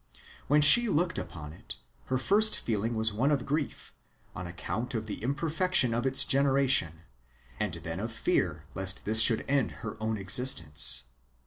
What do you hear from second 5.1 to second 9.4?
imperfection of its generation, and then of fear lest this